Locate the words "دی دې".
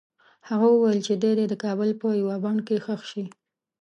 1.21-1.45